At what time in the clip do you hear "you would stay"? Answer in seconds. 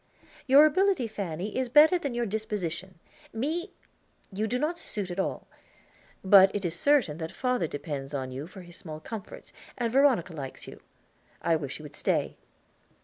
11.77-12.35